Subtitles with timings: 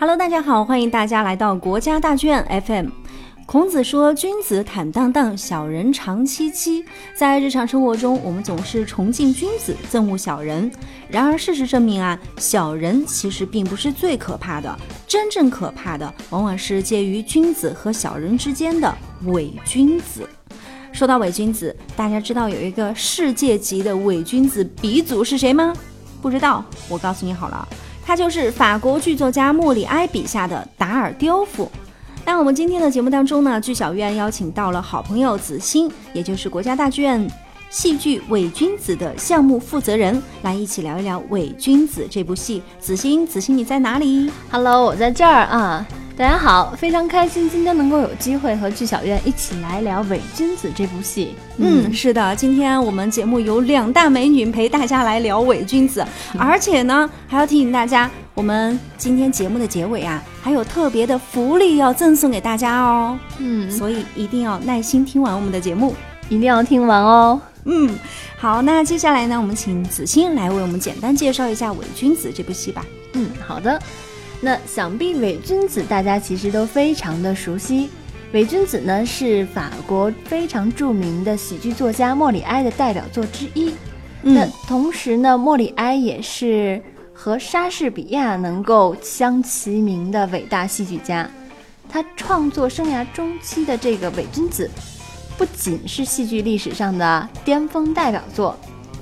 [0.00, 2.86] Hello，大家好，欢迎大家来到国家大剧院 FM。
[3.44, 6.82] 孔子说：“君子坦荡荡，小人长戚戚。”
[7.14, 10.72] 在日常生活中，我们总是崇敬君子，憎恶小人。
[11.10, 14.74] 然而，事实证明啊，小人其实并不是最可怕的，
[15.06, 18.96] 真正可怕的往往是介于君子和小人之间的
[19.26, 20.26] 伪君子。
[20.92, 25.74] 说到伪君子，大家知道有一个世界级的伪君子鼻祖是谁吗？
[26.22, 27.68] 不知道，我告诉你好了。
[28.10, 31.70] 他就是法国剧作家莫里埃笔下的达尔丢夫。
[32.26, 37.24] 那我们今天的节目当中呢，剧小院邀请到了好朋友子欣，也就是国家大剧院
[37.70, 42.60] 戏剧《伪君子》的项目负责人，来一起聊一聊《伪君子》这部戏。
[42.80, 45.86] 子欣，子欣你在哪里？Hello，我在这儿啊。
[46.16, 51.36] 大家好，非常开心今天能够有机会和剧小院一起来聊《伪君子》这部戏。
[51.58, 56.00] 嗯，是的，今天我们节目有两大美女陪大家来聊《伪君子》，
[56.36, 63.16] 而且呢，还要提醒大家，我们今天节目的结尾啊，还有特别的福利要赠送给大家哦。
[63.38, 65.94] 嗯，所以一定要耐心听完我们的节目，
[66.30, 67.38] 一定要听完哦。
[67.64, 67.94] 嗯，
[68.38, 72.86] 好，那接下来呢，我们请子欣来为我们简单介绍一下《伪君子》这部戏吧。
[73.12, 73.78] 嗯，好的。
[74.40, 77.90] 那想必伪君子大家其实都非常的熟悉，
[78.32, 83.74] 伪君子呢是法国非常著名的喜剧作家莫里埃的代表作之一。
[84.22, 86.80] 那同时呢，莫里埃也是
[87.12, 91.28] 和莎士比亚能够相齐名的伟大戏剧家。
[91.86, 94.70] 他创作生涯中期的这个伪君子，
[95.40, 98.54] 不仅是戏剧历史上的巅峰代表作，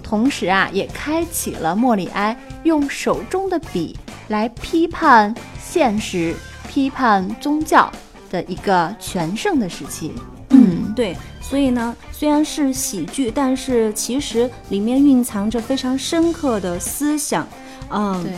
[0.05, 3.99] 同时啊，也开启了莫里埃用手中的笔。
[4.29, 6.37] 来批判现实、
[6.69, 7.91] 批判宗教
[8.31, 10.13] 的一个全盛的时期。
[10.51, 11.17] 嗯，对。
[11.41, 17.45] 所以呢，虽然是喜剧，但是其实里面蕴藏着非常深刻的思想。
[17.91, 18.33] 嗯，对。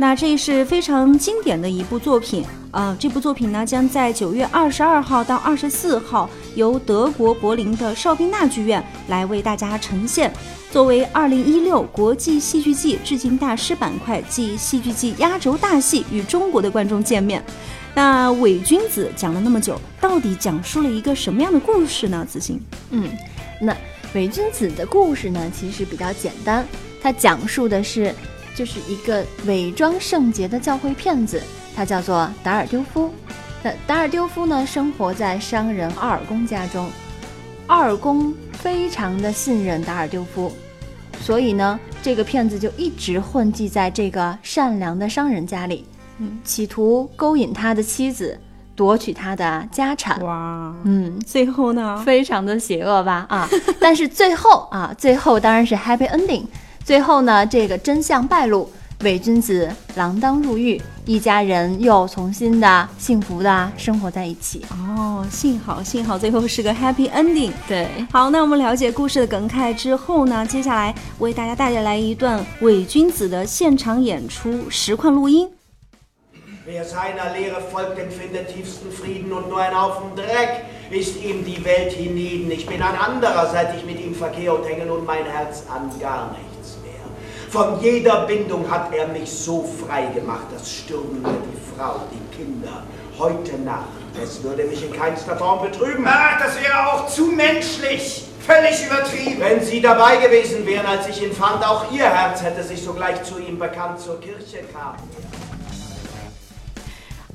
[0.00, 2.42] 那这是非常经典的一部作品。
[2.70, 10.32] 呃，这部作品呢，将在九月二十二号到二十四号由德国柏林的邵宾纳剧院来为大家呈现。
[10.70, 17.44] 作为二零一六国际戏剧季致敬大师板块暨戏剧季压轴大戏，与中国的观众见面。
[17.94, 22.26] 那伪君子讲了那么久，到底讲述了一个什么样的故事呢？
[22.26, 23.06] 子欣，嗯，
[23.60, 23.76] 那
[24.14, 26.66] 伪君子的故事呢，其实比较简单，
[27.02, 28.14] 它讲述的是，
[28.60, 31.42] 就是一个伪装圣洁的教会骗子，
[31.74, 33.10] 他叫做达尔丢夫。
[33.62, 36.90] 那达尔丢夫呢，生活在商人奥尔公家中，
[37.68, 38.34] 奥尔公。
[38.52, 40.52] 非常的信任达尔丢夫，
[41.22, 45.86] 所以呢，这个骗子就一直混迹在这个善良的商人家里，
[46.18, 48.38] 嗯，企图勾引他的妻子，
[48.76, 50.20] 夺取他的家产。
[50.22, 53.24] 哇，嗯，最后呢，非常的邪恶吧？
[53.30, 53.48] 啊，
[53.80, 56.44] 但是最后啊，最后当然是 happy ending。
[56.90, 58.68] 最后呢，这个真相败露。
[59.04, 64.66] 伪君子锒铛入狱，一家人又重新的幸福的生活在一起。
[64.72, 67.52] 哦，幸好幸好最后是个 happy ending。
[67.68, 75.48] 对，好，那我们了解故事的梗概之后呢，接下来为大家带来一段伪君子的现场演出实况录音。
[87.49, 92.83] Von jeder Bindung hat er mich so frei gemacht, das stürmen mir die Frau, die Kinder,
[93.17, 93.87] heute Nacht.
[94.21, 96.05] Es würde mich in keinster Form betrüben.
[96.07, 98.25] Ach, das wäre auch zu menschlich.
[98.45, 99.39] Völlig übertrieben.
[99.39, 103.23] Wenn Sie dabei gewesen wären, als ich ihn fand, auch Ihr Herz hätte sich sogleich
[103.23, 104.95] zu ihm bekannt zur Kirche kam.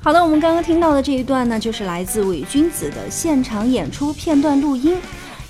[0.03, 4.97] 好的，我们刚刚听到的这一段呢，就是来自伪君子的现场演出片段录音。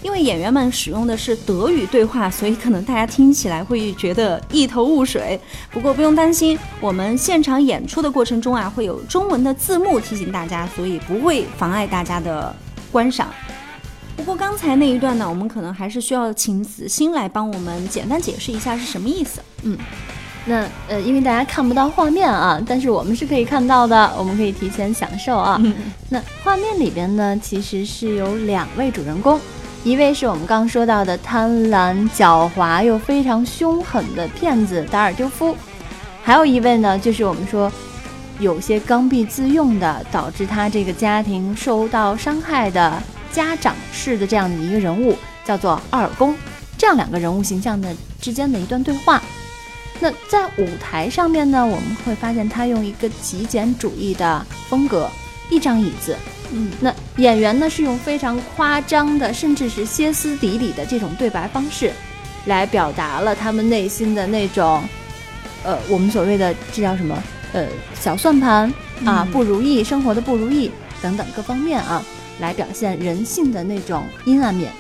[0.07, 5.39] 因为演员们使用的是德语对话，所以可能大家听起来会觉得一头雾水。
[5.73, 12.55] 不过不用担心，我们现场演出的过程中啊，会有中文的字幕提醒大家，所以不会妨碍大家的
[12.93, 13.31] 观赏。
[14.17, 19.41] 不过刚才那一段呢，我们可能还是需要请子欣来帮我们简单解释一下是什么意思。
[19.65, 19.77] 嗯，
[20.45, 25.61] 那呃，因为大家看不到画面啊，但是我们是可以看到的，我们可以提前享受啊。
[26.09, 29.41] 那画面里边呢，其实是有两位主人公。
[29.87, 35.57] 一位是我们刚说到的贪婪、狡猾又非常凶狠的骗子达尔丢夫，
[36.25, 37.71] 还有一位呢，就是我们说
[38.41, 43.01] 有些刚愎自用的，导致他这个家庭受到伤害的
[43.31, 46.35] 家长式的这样的一个人物，叫做奥尔公。
[46.77, 49.23] 这样两个人物形象的之间的一段对话。
[50.01, 55.09] 那在舞台上面呢，我们会发现他用一个极简主义的风格，
[55.51, 56.17] 一张椅子。
[56.53, 61.93] 嗯，那演员呢是用非常夸张的，甚至是歇斯底里的这种对白方式，
[62.45, 64.83] 来表达了他们内心的那种，
[65.65, 67.21] 呃，我们所谓的这叫什么
[67.53, 68.73] 呃小算盘
[69.05, 70.71] 啊、嗯不如意、生活的不如意
[71.03, 72.01] 等等各方面啊，
[72.39, 74.71] 来表现人性的那种阴暗面。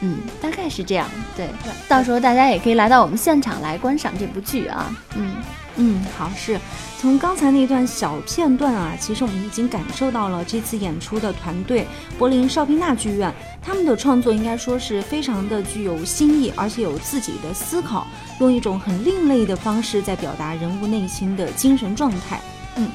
[0.00, 1.08] 嗯，大概是这样。
[1.34, 1.48] 对，
[1.88, 4.94] 到时候大家也可以来到我们现场来观赏这部剧啊。
[5.14, 5.36] 嗯，
[5.76, 6.58] 嗯，好，是
[6.98, 11.86] 从刚才那段小片段啊，其实我们已经感受到了这次演出的团队
[12.18, 13.32] 柏林绍宾纳剧院，
[13.62, 18.06] 他们的创作应该说是非常的具有新意，而且有自己的思考，
[18.40, 22.40] 用一种很另类的方式在表达人物内心的精神状态。
[22.76, 22.88] 嗯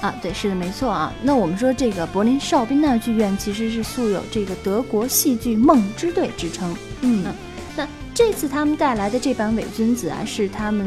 [0.00, 1.12] 啊，对，是的，没错啊。
[1.22, 6.76] 那我们说这个柏林绍宾纳剧院其实是素有这个德国戏剧梦之队之称。
[7.00, 7.24] 嗯
[7.76, 10.86] 那这次他们带来的这版《伪君子》啊，是他们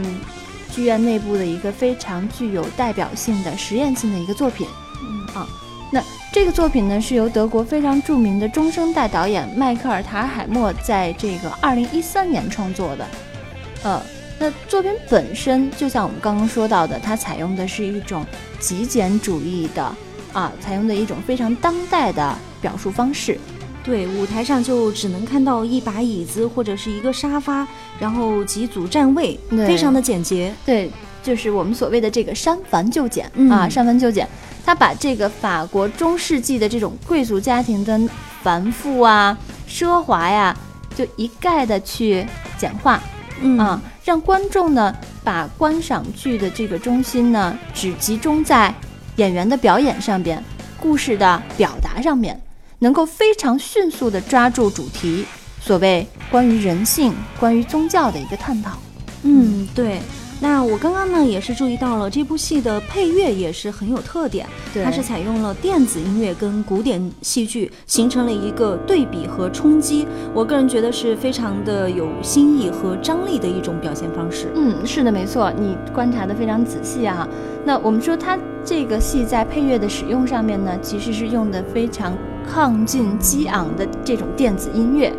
[0.78, 4.68] 剧院内部的一个非常具有代表性的实验性的一个作品。
[5.02, 5.48] 嗯啊，
[5.92, 13.08] 那这个作品呢，是由德国非常著名的中生代导演迈克尔·塔尔海默在这个二零一三年创作的。
[13.82, 14.00] 呃，
[14.38, 18.24] 那作品本身就像我们刚刚说到的，它采用的是一种
[18.60, 19.84] 极简主义的
[20.32, 23.40] 啊，采用的一种非常当代的表述方式。
[23.84, 27.66] 对，舞台上就只能看到一把椅子或者是一个沙发，
[28.00, 30.54] 然后几组站位，非常的简洁。
[30.66, 30.92] 对，
[31.24, 34.28] 就是我们所谓的这个删繁就简、嗯啊，删繁就简。
[34.66, 38.00] 他把这个法国中世纪的这种贵族家庭的
[38.44, 40.56] 繁复啊、奢华呀，
[40.96, 42.26] 就一概的去
[42.58, 43.02] 简化
[43.42, 48.74] 嗯啊，让观众呢把观赏剧的这个中心呢只集中在
[49.16, 50.44] 演员的表演上边，
[50.80, 52.42] 故事的表达上面，
[52.80, 55.26] 能够非常迅速的抓住主题，
[55.68, 58.78] 所谓关于人性、关于宗教的一个探讨。
[59.24, 60.00] 嗯，对。
[60.40, 70.08] 那我刚刚呢也是注意到了这部戏的配乐也是很有特点，对它是采用了电子音乐跟古典戏剧形成了一个对比和冲击。
[70.34, 74.50] 我个人觉得是非常的有新意和张力的一种表现方式。
[74.56, 77.28] 嗯，是的，没错，你观察的非常仔细啊。
[77.66, 82.16] 那我们说它这个戏在配乐的使用上面呢，其实是用的非常
[82.48, 85.12] 亢进激昂的这种电子音乐。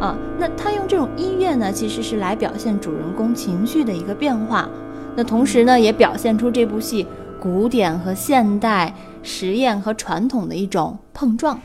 [0.00, 4.68] 啊，那他用这种音乐呢，其实是来表现主人公情绪的一个变化。
[5.14, 7.06] 那同时呢，也表现出这部戏
[7.38, 11.60] 古典和现代、实验和传统的一种碰撞。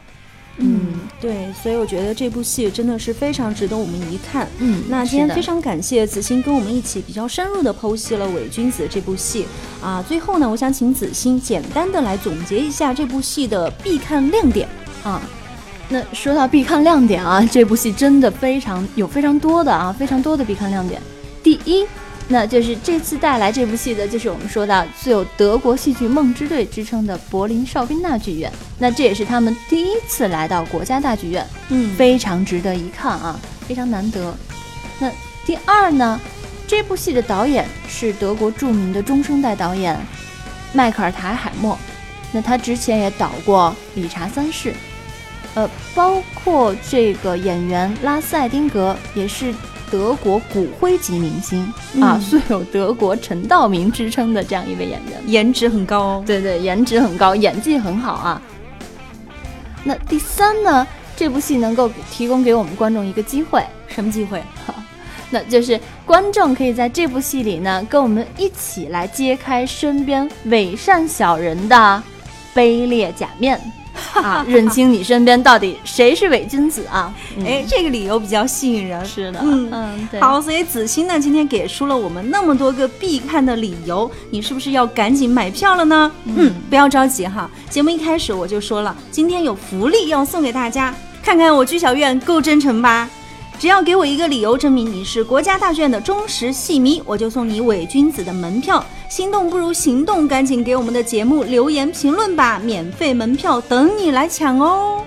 [0.58, 4.48] 嗯，对，所以我觉得这部戏真的是非常值得我们一看。
[4.60, 9.46] 嗯那今天非常感谢子欣跟我们一起比较深入的剖析了《伪君子》这部戏
[9.82, 10.04] 啊。
[10.08, 14.68] 最后呢，我想请子欣简单的来总结一下这部戏的必看亮点。
[15.04, 15.22] 啊。
[15.88, 21.00] 那说到必看亮点啊，这部戏真的非常有非常多的啊，非常多的必看亮点。
[21.44, 21.86] 第一，
[22.28, 28.52] 那就是这次带来这部戏的，就是我们说到具有德国戏剧梦之队之称的柏林哨兵大剧院。
[28.80, 34.36] 那这也是他们第一次来到国家大剧院，嗯非常值得一看啊，非常难得。
[35.00, 35.12] 那
[35.46, 36.20] 第二呢，
[36.68, 39.96] 这部戏的导演是德国著名的中生代导演
[40.74, 41.78] 迈克尔·塔尔海默。
[42.32, 44.72] 那他之前也导过《理查三世》，
[45.56, 49.54] 呃，包括这个演员拉斯艾丁格也是
[49.90, 51.64] 德国骨灰级明星、
[52.02, 55.22] 啊，嗯素有德国陈道明之称的这样一位演员。
[55.26, 56.24] 颜值很高哦。
[56.26, 58.42] 对对，颜值很高，演技很好啊。
[59.84, 60.86] 那第三呢，
[61.16, 64.42] 这部戏能够提供给我们观众一个机会，什么机会？
[65.32, 72.04] 那就是观众可以在这部戏里呢，跟我们一起来揭开身边伪善小人的
[72.54, 73.60] 卑劣假面
[74.14, 77.14] 啊，认清你身边到底谁是伪君子啊！
[77.38, 79.04] 嗯哎，这个理由比较吸引人。
[79.06, 86.12] 是的，嗯嗯，对，好，所以子欣呢今天给出了我们那么多个必看的理由，你是不是要赶紧买票了呢？
[86.26, 93.10] 嗯，不要着急哈，节目一开始我就说了，今天有福利要送给大家，看看我居小院够真诚吧。
[93.58, 98.84] 只要给我一个理由证明你是国家大剧院的忠实戏迷，我就送你伪君子的门票。
[99.08, 105.02] 心动不如行动，赶紧给我们的节目留言评论吧，免费门票等你来抢哦。